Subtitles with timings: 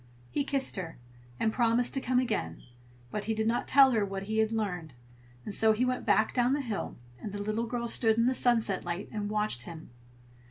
[0.31, 0.97] He kissed her,
[1.39, 2.63] and promised to come again,
[3.11, 4.95] but he did not tell her what he had learned;
[5.45, 8.33] and so he went back down the hill, and the little girl stood in the
[8.33, 9.91] sunset light and watched him.